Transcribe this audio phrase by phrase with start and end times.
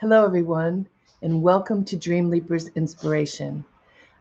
[0.00, 0.86] Hello, everyone,
[1.22, 3.64] and welcome to Dream Leapers Inspiration.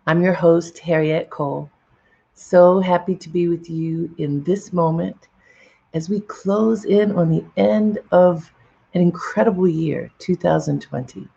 [0.08, 1.70] I'm your host, Harriet Cole.
[2.34, 5.28] So happy to be with you in this moment
[5.94, 8.52] as we close in on the end of
[8.96, 11.28] an incredible year, 2020.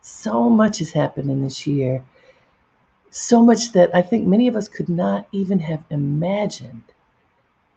[0.00, 2.02] So much has happened in this year,
[3.10, 6.82] so much that I think many of us could not even have imagined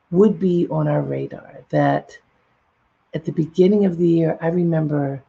[0.09, 1.59] would be on our radar.
[1.69, 2.17] That
[3.13, 5.23] at the beginning of the year, I remember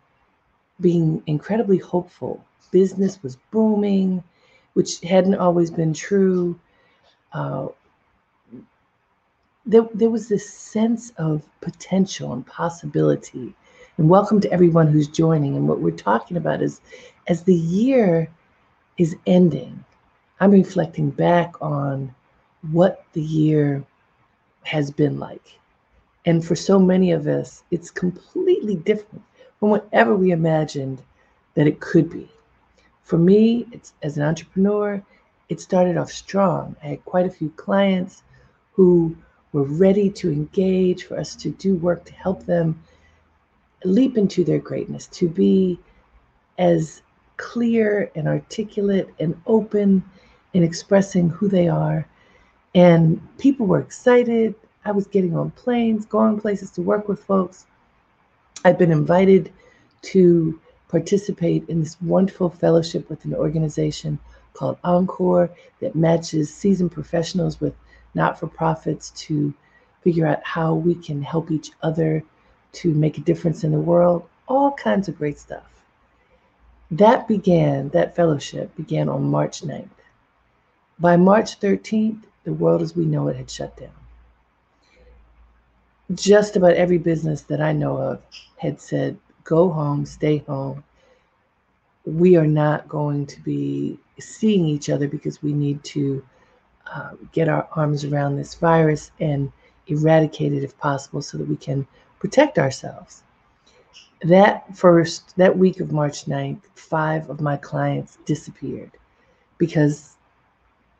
[0.80, 2.44] being incredibly hopeful.
[2.70, 4.22] Business was booming,
[4.74, 6.58] which hadn't always been true.
[7.32, 7.68] Uh,
[9.66, 13.54] there, there was this sense of potential and possibility.
[13.98, 15.56] And welcome to everyone who's joining.
[15.56, 16.80] And what we're talking about is
[17.26, 18.28] as the year
[18.98, 19.84] is ending,
[20.40, 22.14] I'm reflecting back on
[22.72, 23.84] what the year
[24.62, 25.58] has been like.
[26.26, 29.22] And for so many of us, it's completely different
[29.60, 31.02] from whatever we imagined
[31.54, 32.28] that it could be.
[33.02, 35.02] For me, it's as an entrepreneur,
[35.48, 36.74] it started off strong.
[36.82, 38.22] I had quite a few clients
[38.72, 39.16] who
[39.52, 42.80] were ready to engage for us to do work to help them
[43.84, 45.78] leap into their greatness, to be
[46.58, 47.02] as
[47.36, 50.04] clear and articulate and open
[50.52, 52.06] in expressing who they are.
[52.74, 54.54] And people were excited.
[54.84, 57.66] I was getting on planes, going places to work with folks.
[58.62, 59.50] I've been invited
[60.02, 64.18] to participate in this wonderful fellowship with an organization
[64.52, 65.48] called Encore
[65.80, 67.74] that matches seasoned professionals with
[68.14, 69.54] not for profits to
[70.02, 72.22] figure out how we can help each other
[72.72, 74.28] to make a difference in the world.
[74.46, 75.84] All kinds of great stuff.
[76.90, 79.88] That began, that fellowship began on March 9th.
[80.98, 83.90] By March 13th, the world as we know it had shut down
[86.14, 88.22] just about every business that I know of
[88.56, 90.82] had said, go home, stay home.
[92.04, 96.24] We are not going to be seeing each other because we need to
[96.92, 99.52] uh, get our arms around this virus and
[99.86, 101.86] eradicate it if possible so that we can
[102.18, 103.22] protect ourselves.
[104.22, 108.90] That first, that week of March 9th, five of my clients disappeared
[109.58, 110.16] because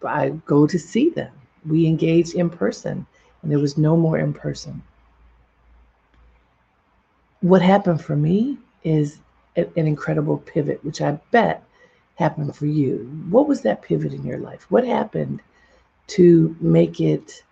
[0.07, 1.33] I go to see them.
[1.67, 3.07] We engage in person
[3.43, 4.83] and there was no more in person
[7.41, 9.19] what happened for me is
[9.57, 11.65] a, an incredible pivot, which I bet
[12.17, 12.99] happened for you.
[13.31, 14.67] What was that pivot in your life?
[14.71, 15.41] What happened
[16.09, 17.43] to make it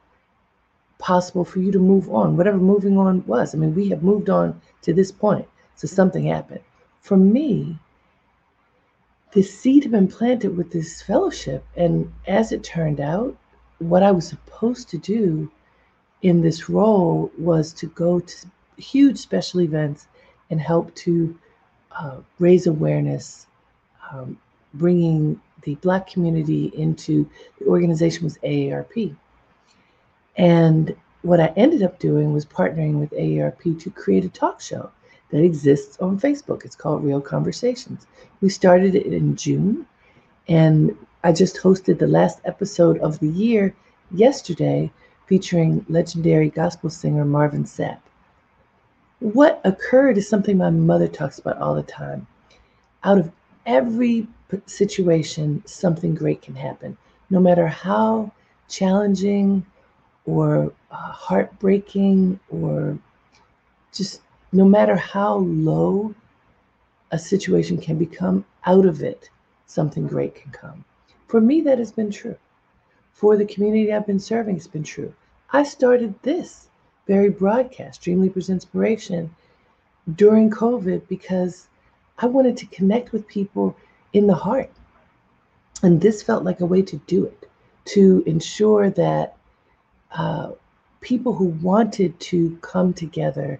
[0.99, 3.55] possible for you to move on, whatever moving on was?
[3.55, 6.61] I mean, we have moved on to this point, so something happened.
[7.01, 7.79] For me,
[9.33, 13.37] the seed had been planted with this fellowship, and as it turned out,
[13.79, 15.51] what I was supposed to do
[16.23, 18.47] in this role was to go to
[18.79, 20.07] huge special events
[20.51, 21.39] and help to
[21.93, 23.47] uh, raise awareness,
[24.11, 24.39] um,
[24.75, 27.29] bringing the Black community into
[27.59, 29.15] the organization was AARP.
[30.37, 34.91] And what I ended up doing was partnering with AARP to create a talk show
[35.31, 36.65] that exists on Facebook.
[36.65, 38.07] It's called Real Conversations.
[38.41, 39.87] We started it in June,
[40.47, 43.75] and I just hosted the last episode of the year
[44.13, 44.91] yesterday
[45.27, 47.99] featuring legendary gospel singer Marvin Sapp
[49.21, 52.27] what occurred is something my mother talks about all the time.
[53.05, 53.31] Out of
[53.67, 54.27] every
[54.67, 56.97] situation, something great can happen,
[57.31, 58.33] no matter how
[58.69, 59.65] challenging
[60.25, 62.99] or uh, heartbreaking or
[63.93, 64.21] just
[64.53, 66.15] no matter how low
[67.11, 69.31] a situation can become, out of it,
[69.67, 70.85] something great can come.
[71.27, 72.37] For me, that has been true.
[73.13, 75.13] For the community I've been serving, it's been true.
[75.51, 76.68] I started this
[77.09, 79.35] very broadcast, Dream Leapers Inspiration,
[80.15, 81.67] during COVID because
[82.19, 83.75] I wanted to connect with people
[84.13, 84.71] in the heart.
[85.83, 87.49] And this felt like a way to do it,
[87.87, 89.37] to ensure that
[90.13, 90.51] uh,
[91.01, 93.59] people who wanted to come together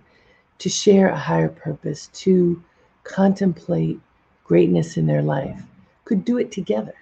[0.59, 2.63] to share a higher purpose, to
[3.05, 3.99] contemplate
[4.45, 5.63] greatness in their life,
[6.05, 6.95] could do it together.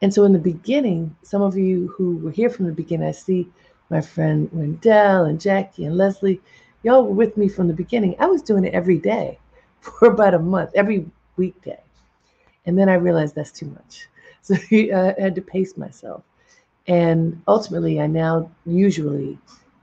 [0.00, 3.12] And so, in the beginning, some of you who were here from the beginning, I
[3.12, 3.48] see
[3.90, 6.40] my friend Wendell and Jackie and Leslie,
[6.82, 8.16] y'all were with me from the beginning.
[8.18, 9.38] I was doing it every day
[9.80, 11.80] for about a month, every weekday.
[12.66, 14.08] And then I realized that's too much.
[14.44, 16.22] So uh, I had to pace myself.
[16.86, 19.38] And ultimately, I now usually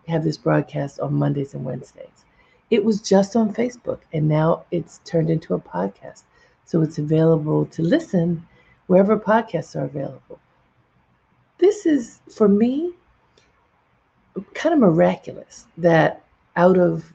[0.07, 2.25] have this broadcast on Mondays and Wednesdays.
[2.69, 6.21] It was just on Facebook, and now it's turned into a podcast.
[6.65, 8.45] So it's available to listen
[8.85, 10.39] wherever podcasts are available.
[11.57, 12.93] This is, for me,
[14.53, 16.23] kind of miraculous that
[16.55, 17.11] out of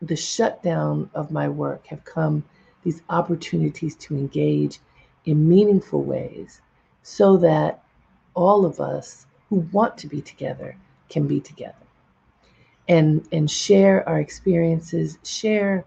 [0.00, 2.44] the shutdown of my work have come
[2.82, 4.80] these opportunities to engage
[5.24, 6.60] in meaningful ways
[7.02, 7.82] so that
[8.34, 10.76] all of us who want to be together
[11.08, 11.74] can be together.
[12.88, 15.84] And and share our experiences share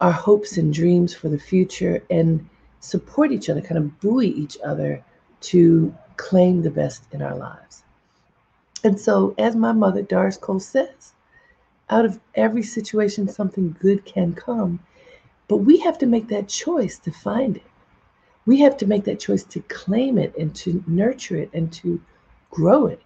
[0.00, 2.48] our hopes and dreams for the future and
[2.80, 5.04] support each other kind of buoy each other
[5.40, 7.84] to claim the best in our lives
[8.84, 11.12] and so as my mother doris cole says
[11.90, 14.78] out of every situation something good can come
[15.48, 17.62] but we have to make that choice to find it
[18.44, 22.00] we have to make that choice to claim it and to nurture it and to
[22.50, 23.00] grow it.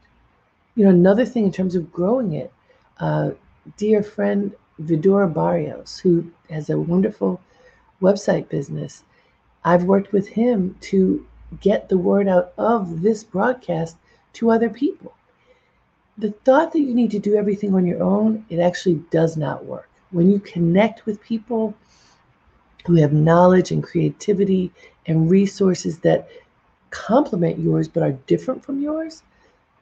[0.75, 2.53] You know, another thing in terms of growing it,
[2.99, 3.31] uh,
[3.77, 7.41] dear friend Vidura Barrios, who has a wonderful
[8.01, 9.05] website business,
[9.65, 11.27] I've worked with him to
[11.61, 13.97] get the word out of this broadcast
[14.35, 15.13] to other people.
[16.19, 19.65] The thought that you need to do everything on your own, it actually does not
[19.67, 19.89] work.
[20.11, 21.75] When you connect with people
[22.87, 24.73] who have knowledge and creativity
[25.07, 26.29] and resources that
[26.91, 29.23] complement yours but are different from yours,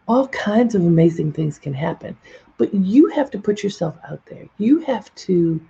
[0.09, 2.17] all kinds of amazing things can happen.
[2.59, 4.45] But you have to put yourself out there.
[4.59, 5.61] You have to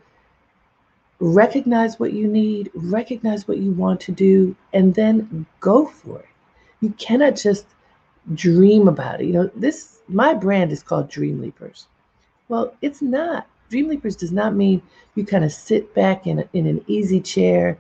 [1.21, 6.29] recognize what you need, recognize what you want to do, and then go for it.
[6.81, 7.67] You cannot just
[8.35, 9.27] dream about it.
[9.27, 11.87] You know, this my brand is called Dream Leapers.
[12.49, 13.47] Well, it's not.
[13.71, 14.83] Dream Leapers does not mean
[15.15, 17.79] you kind of sit back in, in an easy chair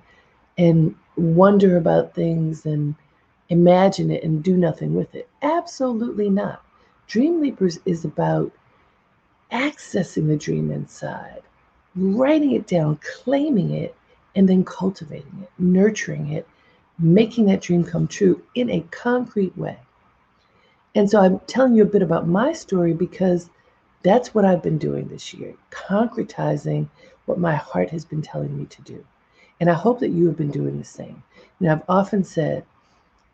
[0.57, 2.95] and wonder about things and
[3.51, 5.29] imagine it and do nothing with it.
[5.43, 6.63] Absolutely not.
[7.07, 8.51] Dream Leapers is about
[9.53, 11.43] accessing the dream inside,
[11.95, 13.95] writing it down, claiming it,
[14.35, 16.49] and then cultivating it, nurturing it,
[16.99, 19.79] making that dream come true in a concrete way.
[20.95, 23.51] And so I'm telling you a bit about my story because
[24.03, 26.89] that's what I've been doing this year, concretizing
[27.27, 29.05] what my heart has been telling me to do.
[29.61, 31.23] And I hope that you have been doing the same.
[31.61, 32.65] Know, I've often said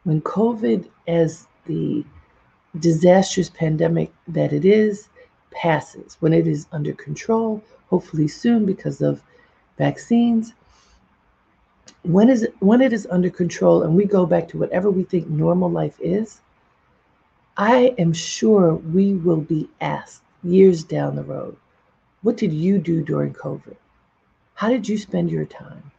[0.04, 2.04] when COVID, as the
[2.78, 5.08] disastrous pandemic that it is,
[5.50, 9.22] passes, when it is under control, hopefully soon because of
[9.76, 10.54] vaccines,
[12.02, 15.02] when is it, when it is under control and we go back to whatever we
[15.02, 16.40] think normal life is,
[17.60, 21.58] I am sure we will be asked years down the road,
[22.22, 23.76] what did you do during COVID?
[24.54, 25.90] How did you spend your time?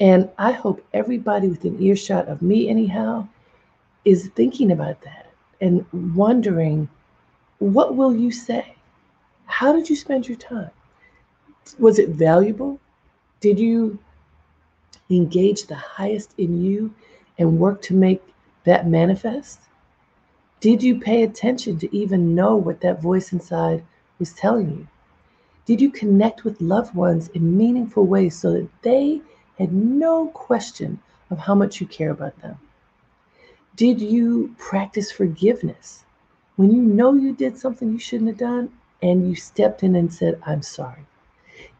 [0.00, 3.28] And I hope everybody within earshot of me, anyhow,
[4.04, 5.30] is thinking about that
[5.60, 6.88] and wondering
[7.60, 8.74] what will you say?
[9.46, 10.72] How did you spend your time?
[11.78, 12.80] Was it valuable?
[13.38, 13.96] Did you
[15.08, 16.92] engage the highest in you
[17.38, 18.24] and work to make
[18.64, 19.60] that manifest?
[20.64, 23.84] Did you pay attention to even know what that voice inside
[24.18, 24.88] was telling you?
[25.66, 29.20] Did you connect with loved ones in meaningful ways so that they
[29.58, 32.56] had no question of how much you care about them?
[33.76, 36.06] Did you practice forgiveness
[36.56, 38.72] when you know you did something you shouldn't have done
[39.02, 41.04] and you stepped in and said, I'm sorry?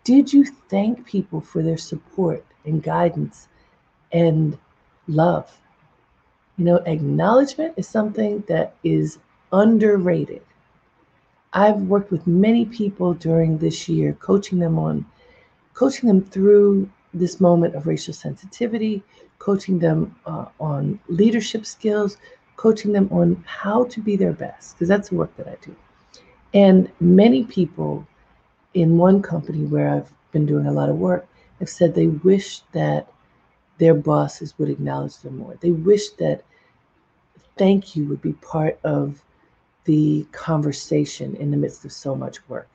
[0.05, 3.49] Did you thank people for their support and guidance
[4.13, 4.59] and
[5.09, 5.59] love?
[6.57, 9.19] You know, acknowledgement is something that is
[9.53, 10.43] underrated.
[11.53, 15.07] I've worked with many people during this year, coaching them on,
[15.73, 19.03] coaching them through this moment of racial sensitivity,
[19.39, 22.17] coaching them uh, on leadership skills,
[22.57, 25.75] coaching them on how to be their best, because that's the work that I do.
[26.55, 28.07] And many people
[28.75, 31.27] in one company where I've been doing a lot of work
[31.59, 33.09] have said they wish that
[33.79, 35.57] their bosses would acknowledge them more.
[35.61, 36.45] They wish that
[37.57, 39.23] thank you would be part of
[39.85, 42.69] the conversation in the midst of so much work.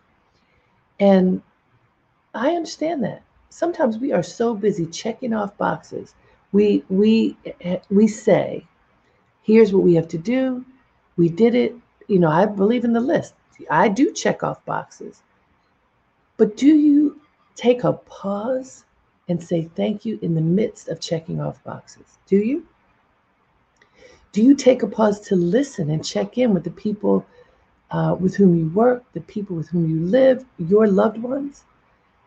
[1.00, 1.42] And
[2.34, 6.14] I understand that sometimes we are so busy checking off boxes.
[6.52, 7.38] We we
[7.90, 8.66] we say,
[9.44, 10.66] here's what we have to do.
[11.18, 11.76] We did it.
[12.08, 13.34] You know, I believe in the list.
[13.70, 15.22] I do check off boxes.
[16.38, 17.20] But do you
[17.56, 18.86] take a pause
[19.28, 22.18] and say thank you in the midst of checking off boxes?
[22.26, 22.66] Do you?
[24.32, 27.26] Do you take a pause to listen and check in with the people
[27.92, 31.64] uh, with whom you work, the people with whom you live, your loved ones,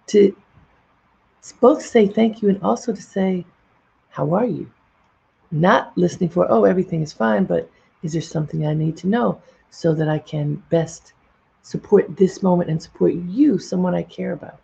[0.08, 0.34] to
[1.60, 3.44] both say thank you and also to say,
[4.10, 4.70] How are you?
[5.50, 7.70] Not listening for, Oh, everything is fine, but
[8.02, 9.40] is there something I need to know
[9.70, 11.12] so that I can best
[11.62, 14.60] support this moment and support you, someone I care about?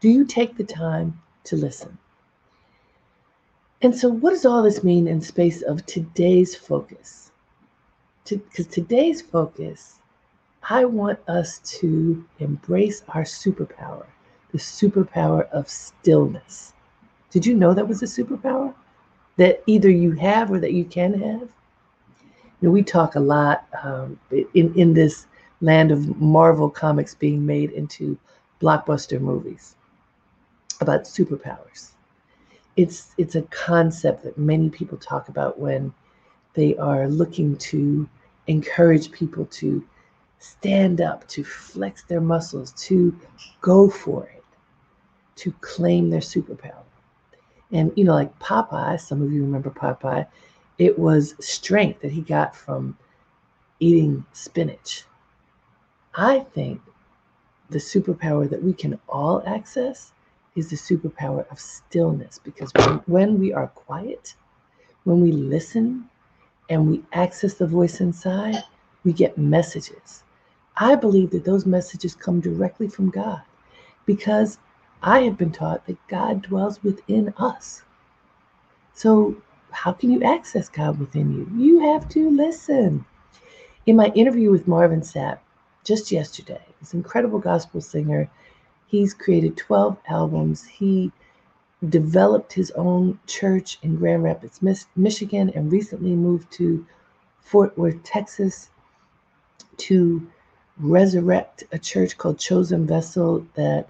[0.00, 1.96] Do you take the time to listen?
[3.82, 7.32] And so, what does all this mean in space of today's focus?
[8.28, 10.00] Because to, today's focus,
[10.68, 14.06] I want us to embrace our superpower
[14.52, 16.72] the superpower of stillness.
[17.30, 18.74] Did you know that was a superpower
[19.36, 21.48] that either you have or that you can have?
[22.60, 24.18] You know, we talk a lot um,
[24.54, 25.26] in in this
[25.60, 28.18] land of Marvel comics being made into
[28.60, 29.76] blockbuster movies
[30.80, 31.92] about superpowers.
[32.82, 35.92] It's it's a concept that many people talk about when
[36.54, 38.08] they are looking to
[38.46, 39.84] encourage people to
[40.38, 43.14] stand up, to flex their muscles, to
[43.60, 44.44] go for it,
[45.36, 46.84] to claim their superpower.
[47.70, 50.26] And, you know, like Popeye, some of you remember Popeye,
[50.78, 52.96] it was strength that he got from
[53.78, 55.04] eating spinach.
[56.14, 56.80] I think
[57.68, 60.12] the superpower that we can all access
[60.56, 62.72] is the superpower of stillness because
[63.06, 64.34] when, we are quiet,
[65.04, 66.08] when we listen
[66.68, 68.62] and we access the voice inside,
[69.04, 70.24] we get messages.
[70.76, 73.42] I believe that those messages come directly from God
[74.06, 74.58] because
[75.02, 77.82] I have been taught that God dwells within us.
[78.94, 79.36] So,
[79.70, 81.50] how can you access God within you?
[81.56, 83.04] You have to listen.
[83.86, 85.38] In my interview with Marvin Sapp
[85.84, 88.28] just yesterday, this incredible gospel singer,
[88.90, 90.64] he's created 12 albums.
[90.64, 91.12] He
[91.88, 94.60] developed his own church in Grand Rapids,
[94.96, 96.84] Michigan, and recently moved to
[97.40, 98.70] Fort Worth, Texas
[99.78, 100.26] to
[100.78, 103.88] resurrect a church called Chosen Vessel that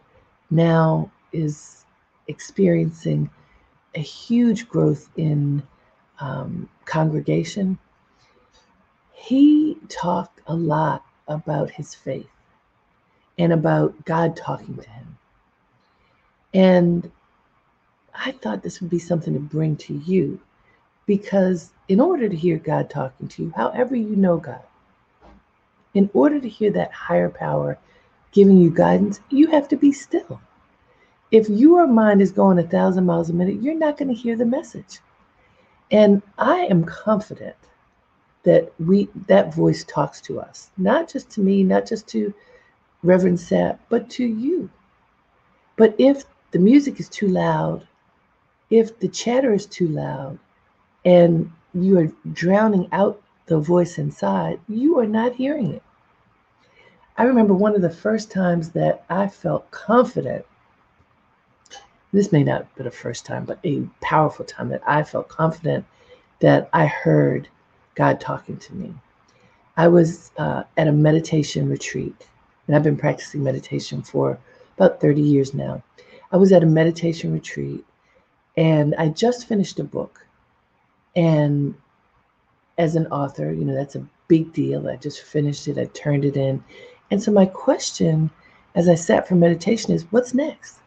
[0.51, 1.85] now is
[2.29, 3.31] experiencing
[3.95, 5.63] a huge growth in
[6.21, 7.79] um, congregation.
[9.13, 12.29] He talked a lot about his faith
[13.41, 15.19] and about God talking to him.
[16.53, 17.11] And
[18.15, 20.39] I thought this would be something to bring to you
[21.07, 24.63] because, in order to hear God talking to you, however you know God,
[25.95, 27.79] in order to hear that higher power
[28.33, 30.39] giving you guidance, you have to be still.
[31.31, 34.37] If your mind is going a thousand miles a minute, you're not going to hear
[34.37, 34.99] the message.
[35.91, 37.57] And I am confident
[38.43, 42.35] that we that voice talks to us, not just to me, not just to
[43.03, 44.71] Reverend Sapp, but to you.
[45.77, 47.87] But if the music is too loud,
[48.71, 50.39] if the chatter is too loud,
[51.05, 55.83] and you are drowning out the voice inside, you are not hearing it.
[57.17, 60.45] I remember one of the first times that I felt confident.
[62.13, 65.85] This may not be the first time, but a powerful time that I felt confident
[66.41, 67.49] that I heard
[67.95, 68.95] God talking to me.
[69.77, 72.29] I was uh, at a meditation retreat,
[72.71, 74.39] and I've been practicing meditation for
[74.77, 75.83] about 30 years now.
[76.31, 77.85] I was at a meditation retreat,
[78.57, 80.25] and I just finished a book.
[81.17, 81.75] And
[82.79, 84.87] as an author, you know, that's a big deal.
[84.87, 86.63] I just finished it, I turned it in.
[87.11, 88.31] And so, my question
[88.77, 90.79] as I sat for meditation is what's next?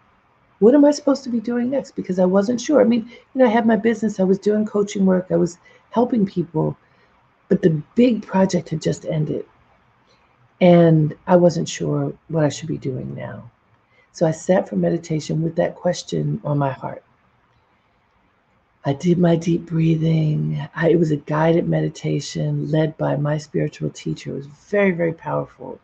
[0.60, 1.98] What am I supposed to be doing next?
[1.98, 2.80] Because I wasn't sure.
[2.80, 5.58] I mean, you know, I had my business, I was doing coaching work, I was
[5.90, 6.78] helping people,
[7.50, 9.46] but the big project had just ended.
[10.64, 13.52] And I wasn't sure what I should be doing now.
[14.14, 17.04] So I sat for meditation with that question on my heart.
[18.86, 20.66] I did my deep breathing.
[20.74, 24.32] I, it was a guided meditation led by my spiritual teacher.
[24.32, 25.82] It was very, very powerful.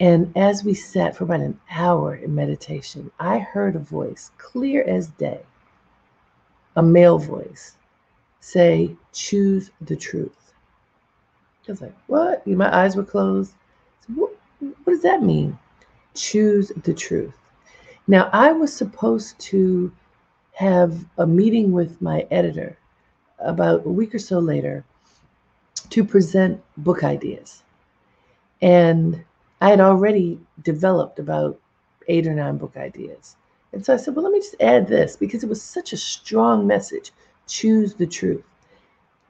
[0.00, 4.82] And as we sat for about an hour in meditation, I heard a voice, clear
[4.82, 5.42] as day,
[6.74, 7.76] a male voice,
[8.40, 10.54] say, Choose the truth.
[11.68, 12.44] I was like, What?
[12.48, 13.54] My eyes were closed.
[14.14, 15.58] What, what does that mean?
[16.14, 17.34] Choose the truth.
[18.06, 19.92] Now, I was supposed to
[20.52, 22.76] have a meeting with my editor
[23.38, 24.84] about a week or so later
[25.90, 27.62] to present book ideas.
[28.62, 29.24] And
[29.60, 31.58] I had already developed about
[32.08, 33.36] eight or nine book ideas.
[33.72, 35.96] And so I said, well, let me just add this because it was such a
[35.96, 37.12] strong message
[37.46, 38.44] choose the truth.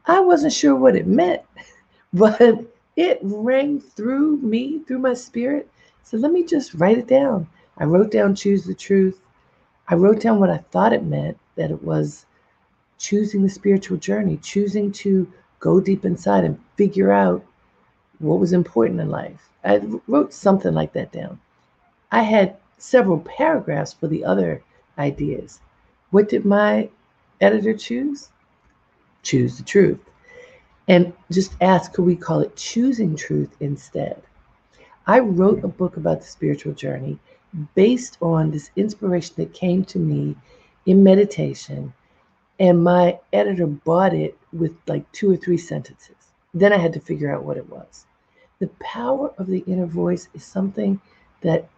[0.07, 1.43] I wasn't sure what it meant,
[2.13, 2.41] but
[3.01, 5.71] it rang through me, through my spirit.
[6.03, 7.49] So let me just write it down.
[7.79, 9.19] I wrote down choose the truth.
[9.89, 12.27] I wrote down what I thought it meant that it was
[12.99, 15.27] choosing the spiritual journey, choosing to
[15.61, 17.43] go deep inside and figure out
[18.19, 19.49] what was important in life.
[19.65, 21.41] I wrote something like that down.
[22.13, 24.63] I had several paragraphs for the other
[24.99, 25.61] ideas.
[26.11, 26.91] What did my
[27.41, 28.29] editor choose?
[29.23, 30.01] Choose the truth.
[30.91, 34.21] And just ask, could we call it choosing truth instead?
[35.07, 37.17] I wrote a book about the spiritual journey
[37.77, 40.35] based on this inspiration that came to me
[40.87, 41.95] in meditation.
[42.59, 46.17] And my editor bought it with like two or three sentences.
[46.55, 48.07] Then I had to figure out what it was.
[48.59, 51.01] The power of the inner voice is something
[51.43, 51.69] that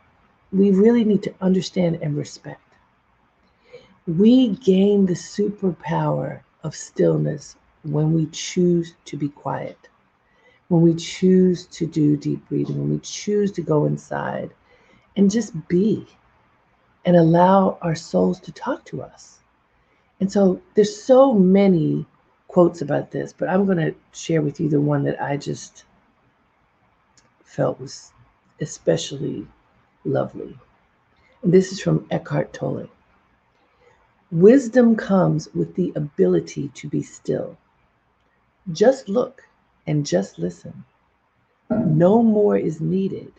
[0.52, 2.62] we really need to understand and respect.
[4.07, 9.88] We gain the superpower of stillness when we choose to be quiet,
[10.68, 14.50] when we choose to do deep breathing, when we choose to go inside
[15.16, 16.06] and just be
[17.04, 19.40] and allow our souls to talk to us.
[20.20, 22.06] And so there's so many
[22.48, 25.84] quotes about this, but I'm going to share with you the one that I just
[27.44, 28.12] felt was
[28.60, 29.46] especially
[30.04, 30.56] lovely.
[31.42, 32.88] And this is from Eckhart Tolle.
[34.30, 37.58] Wisdom comes with the ability to be still.
[38.71, 39.42] Just look
[39.88, 40.85] and just listen.
[41.71, 43.33] No more is needed.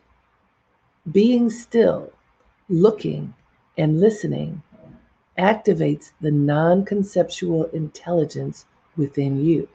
[1.12, 2.12] Being still,
[2.68, 3.34] looking,
[3.78, 4.62] and listening
[5.38, 8.66] activates the non conceptual intelligence
[8.98, 9.68] within you.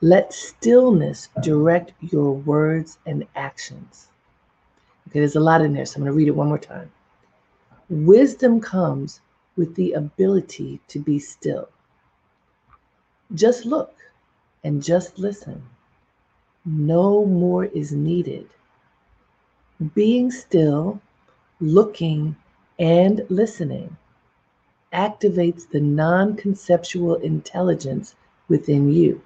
[0.00, 4.08] Let stillness direct your words and actions.
[5.08, 6.90] Okay, there's a lot in there, so I'm going to read it one more time.
[7.88, 9.20] Wisdom comes
[9.56, 11.68] with the ability to be still.
[13.34, 13.99] Just look
[14.62, 15.62] and just listen.
[16.64, 18.48] No more is needed.
[19.94, 21.00] Being still,
[21.60, 22.36] looking,
[22.78, 23.96] and listening
[24.92, 28.14] activates the non conceptual intelligence
[28.48, 29.22] within you.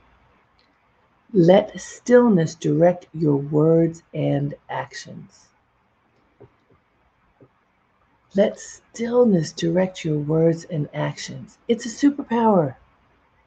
[1.32, 5.48] Let stillness direct your words and actions.
[8.36, 11.58] Let stillness direct your words and actions.
[11.68, 12.76] It's a superpower.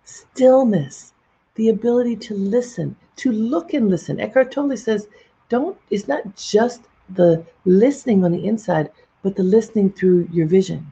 [0.04, 1.14] Stillness,
[1.58, 4.20] the ability to listen, to look and listen.
[4.20, 5.08] Eckhart Tolle says,
[5.50, 8.92] don't, it's not just the listening on the inside,
[9.24, 10.92] but the listening through your vision.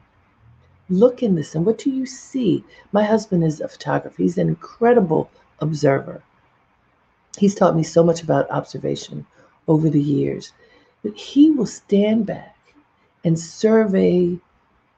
[0.90, 1.64] Look and listen.
[1.64, 2.64] What do you see?
[2.92, 5.30] My husband is a photographer, he's an incredible
[5.60, 6.22] observer.
[7.38, 9.24] He's taught me so much about observation
[9.68, 10.52] over the years.
[11.02, 12.56] But he will stand back
[13.24, 14.38] and survey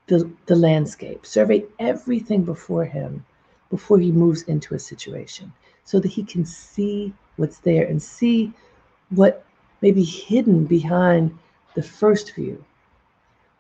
[0.06, 3.24] the, the landscape, survey everything before him
[3.70, 5.52] before he moves into a situation
[5.88, 8.52] so that he can see what's there and see
[9.08, 9.46] what
[9.80, 11.34] may be hidden behind
[11.74, 12.62] the first view.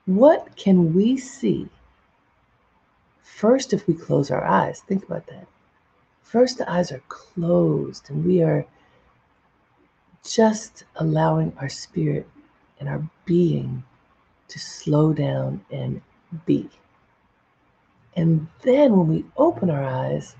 [0.04, 1.70] What can we see
[3.22, 4.80] first if we close our eyes?
[4.80, 5.46] Think about that.
[6.22, 8.66] First, the eyes are closed and we are
[10.22, 12.28] just allowing our spirit
[12.78, 13.82] and our being
[14.48, 16.02] to slow down and
[16.44, 16.68] be.
[18.16, 20.36] And then when we open our eyes,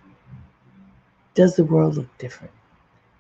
[1.38, 2.53] does the world look different?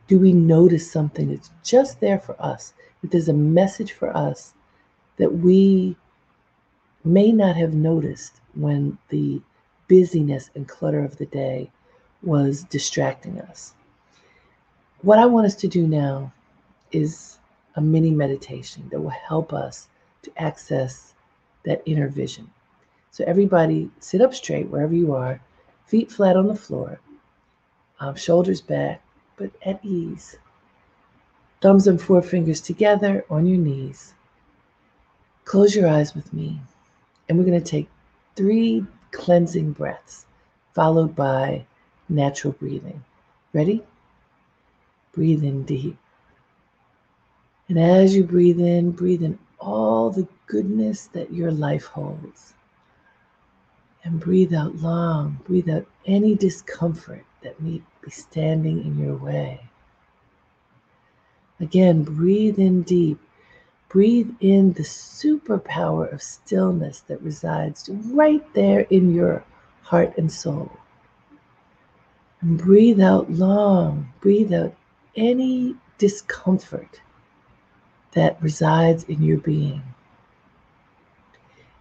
[0.08, 2.74] Do we notice something that's just there for us?
[3.00, 4.54] That there's a message for us
[5.18, 5.94] that we
[7.04, 9.40] may not have noticed when the
[9.86, 11.70] busyness and clutter of the day
[12.24, 13.74] was distracting us.
[15.02, 16.32] What I want us to do now
[16.90, 17.38] is
[17.76, 19.86] a mini meditation that will help us
[20.22, 21.14] to access
[21.62, 22.50] that inner vision.
[23.12, 25.40] So, everybody sit up straight wherever you are,
[25.86, 26.98] feet flat on the floor,
[28.00, 29.02] um, shoulders back,
[29.36, 30.36] but at ease.
[31.60, 34.14] Thumbs and forefingers together on your knees.
[35.44, 36.60] Close your eyes with me,
[37.28, 37.88] and we're going to take
[38.36, 40.26] three cleansing breaths,
[40.74, 41.64] followed by
[42.08, 43.02] natural breathing.
[43.52, 43.82] Ready?
[45.12, 45.96] Breathe in deep.
[47.68, 52.54] And as you breathe in, breathe in all the goodness that your life holds.
[54.04, 55.40] And breathe out long.
[55.44, 59.60] Breathe out any discomfort that may be standing in your way.
[61.60, 63.18] Again, breathe in deep.
[63.88, 69.44] Breathe in the superpower of stillness that resides right there in your
[69.82, 70.70] heart and soul.
[72.40, 74.12] And breathe out long.
[74.20, 74.74] Breathe out
[75.16, 77.00] any discomfort
[78.12, 79.82] that resides in your being.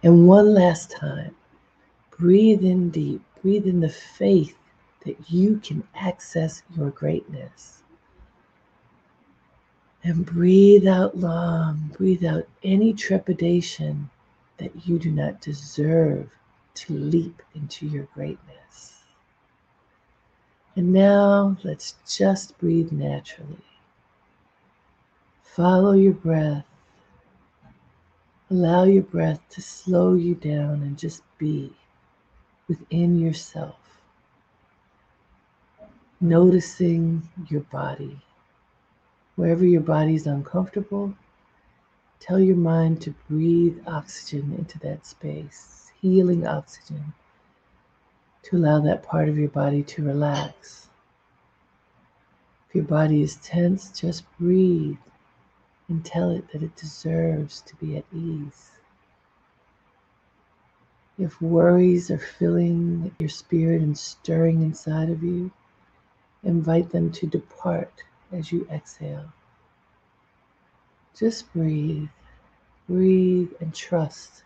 [0.02, 1.34] And one last time,
[2.10, 3.22] breathe in deep.
[3.42, 4.57] Breathe in the faith
[5.08, 7.82] that you can access your greatness.
[10.04, 11.94] And breathe out long.
[11.96, 14.10] Breathe out any trepidation
[14.58, 16.28] that you do not deserve
[16.74, 19.02] to leap into your greatness.
[20.76, 23.64] And now let's just breathe naturally.
[25.42, 26.66] Follow your breath.
[28.50, 31.72] Allow your breath to slow you down and just be
[32.68, 33.87] within yourself.
[36.20, 38.18] Noticing your body.
[39.36, 41.14] Wherever your body is uncomfortable,
[42.18, 47.14] tell your mind to breathe oxygen into that space, healing oxygen,
[48.42, 50.88] to allow that part of your body to relax.
[52.68, 54.98] If your body is tense, just breathe
[55.88, 58.72] and tell it that it deserves to be at ease.
[61.16, 65.52] If worries are filling your spirit and stirring inside of you,
[66.42, 69.32] invite them to depart as you exhale.
[71.18, 72.08] Just breathe,
[72.88, 74.44] breathe, and trust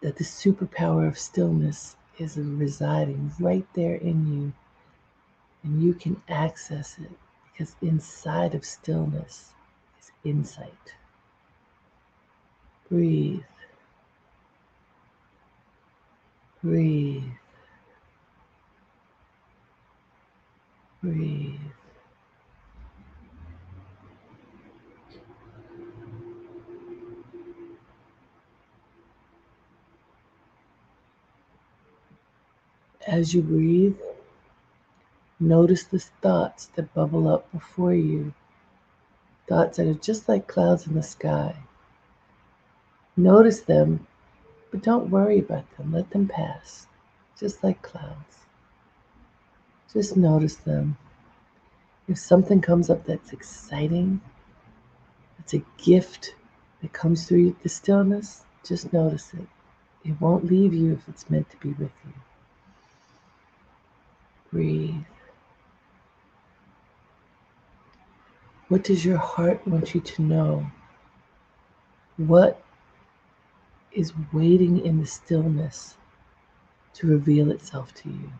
[0.00, 4.52] that the superpower of stillness is residing right there in you,
[5.62, 7.10] and you can access it
[7.52, 9.52] because inside of stillness
[10.00, 10.94] is insight.
[12.88, 13.42] Breathe.
[16.62, 17.22] Breathe.
[21.02, 21.60] Breathe.
[33.06, 33.96] As you breathe,
[35.40, 38.34] notice the thoughts that bubble up before you,
[39.48, 41.56] thoughts that are just like clouds in the sky.
[43.16, 44.06] Notice them,
[44.70, 45.92] but don't worry about them.
[45.92, 46.86] Let them pass,
[47.38, 48.37] just like clouds.
[49.92, 50.96] Just notice them.
[52.08, 54.20] If something comes up that's exciting,
[55.38, 56.34] it's a gift
[56.82, 59.46] that comes through the stillness, just notice it.
[60.04, 62.12] It won't leave you if it's meant to be with you.
[64.50, 65.04] Breathe.
[68.68, 70.70] What does your heart want you to know?
[72.18, 72.62] What
[73.92, 75.96] is waiting in the stillness
[76.94, 78.30] to reveal itself to you?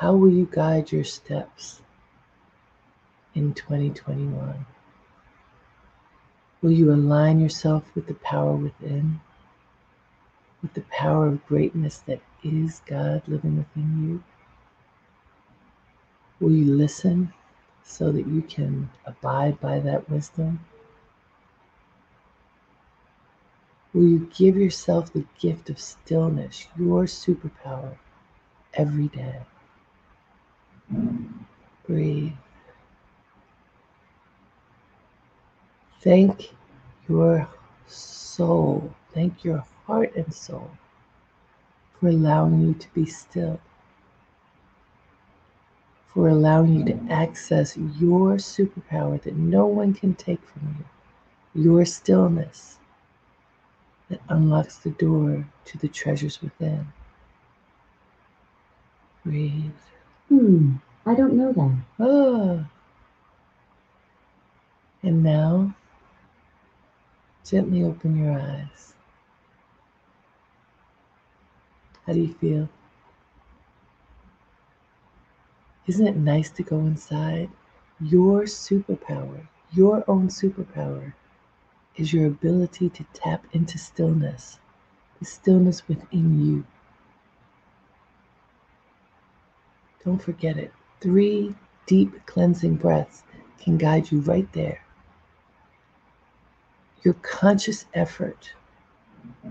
[0.00, 1.80] How will you guide your steps
[3.34, 4.66] in 2021?
[6.62, 9.20] Will you align yourself with the power within?
[10.62, 14.22] with the power of greatness that is God living within you?
[16.38, 17.32] Will you listen
[17.82, 20.60] so that you can abide by that wisdom?
[23.92, 27.96] Will you give yourself the gift of stillness, your superpower,
[28.74, 29.40] every day?
[31.86, 32.32] Breathe.
[36.00, 36.54] Thank
[37.08, 37.48] your
[37.86, 40.70] soul, thank your heart and soul
[41.98, 43.60] for allowing you to be still,
[46.14, 50.76] for allowing you to access your superpower that no one can take from
[51.54, 52.78] you, your stillness
[54.08, 56.86] that unlocks the door to the treasures within.
[59.24, 59.72] Breathe.
[60.30, 61.76] Hmm, I don't know that.
[61.98, 62.70] Ah.
[65.02, 65.74] And now,
[67.44, 68.94] gently open your eyes.
[72.06, 72.68] How do you feel?
[75.86, 77.50] Isn't it nice to go inside?
[78.00, 81.12] Your superpower, your own superpower,
[81.96, 84.60] is your ability to tap into stillness,
[85.18, 86.64] the stillness within you.
[90.04, 90.72] Don't forget it.
[91.00, 91.54] Three
[91.86, 93.22] deep cleansing breaths
[93.60, 94.82] can guide you right there.
[97.02, 98.52] Your conscious effort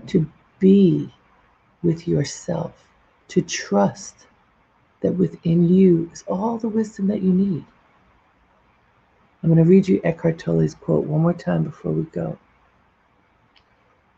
[0.08, 1.12] to be
[1.82, 2.86] with yourself,
[3.28, 4.26] to trust
[5.00, 7.64] that within you is all the wisdom that you need.
[9.42, 12.38] I'm going to read you Eckhart Tolle's quote one more time before we go.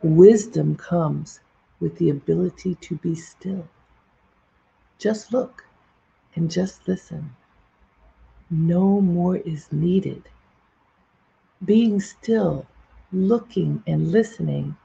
[0.03, 1.41] Wisdom comes
[1.79, 3.69] with the ability to be still.
[4.99, 5.65] Just look
[6.35, 7.35] and just listen.
[8.51, 10.25] No more is needed.
[11.65, 12.67] Being still,
[13.13, 14.77] looking, and listening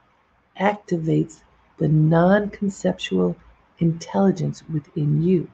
[0.58, 1.42] activates
[1.78, 3.36] the non conceptual
[3.78, 5.50] intelligence within you.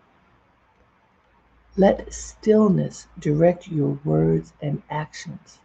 [1.76, 5.59] Let stillness direct your words and actions.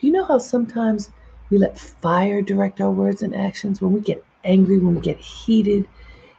[0.00, 1.10] You know how sometimes
[1.48, 3.80] we let fire direct our words and actions?
[3.80, 5.86] When we get angry, when we get heated,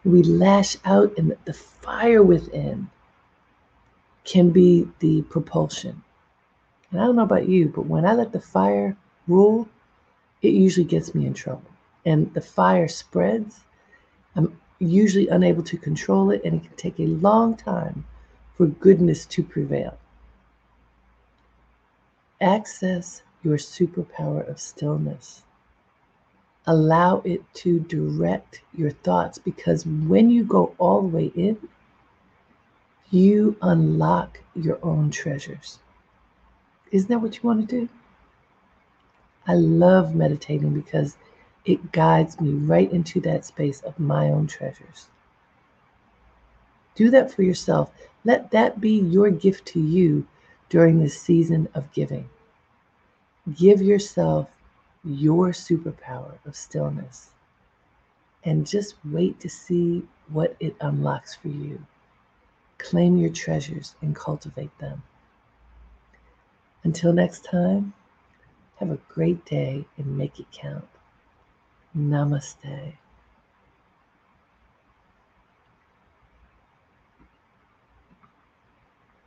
[0.04, 2.90] we lash out, and the fire within
[4.24, 6.04] can be the propulsion.
[6.92, 8.96] And I don't know about you, but when I let the fire
[9.28, 9.68] rule,
[10.42, 11.74] it usually gets me in trouble
[12.06, 13.62] and the fire spreads,
[14.36, 18.06] I'm usually unable to control it, and it can take a long time
[18.58, 19.98] for goodness to prevail.
[22.42, 25.44] Access your superpower of stillness.
[26.66, 31.58] Allow it to direct your thoughts because when you go all the way in,
[33.14, 35.78] you unlock your own treasures.
[36.92, 37.90] Isn't that what you want to do?
[39.48, 41.18] I love meditating because
[41.66, 45.10] it guides me right into that space of my own treasures.
[46.96, 47.92] Do that for yourself.
[48.26, 50.26] Let that be your gift to you
[50.70, 52.28] during this season of giving.
[53.56, 54.50] Give yourself
[55.04, 57.30] your superpower of stillness
[58.44, 61.86] and just wait to see what it unlocks for you.
[62.84, 65.04] Claim your treasures and cultivate them.
[66.84, 67.94] Until next time,
[68.80, 70.88] have a great day and make it count.
[71.98, 72.98] Namaste.